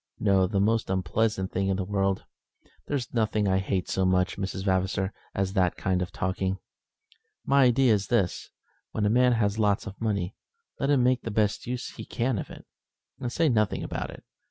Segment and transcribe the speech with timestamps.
[0.19, 2.25] "No, the most unpleasant thing in the world.
[2.87, 6.57] There's nothing I hate so much, Miss Vavasor, as that kind of talking.
[7.45, 8.49] My idea is this,
[8.93, 10.33] when a man has lots of money,
[10.79, 12.65] let him make the best use he can of it,
[13.19, 14.23] and say nothing about it.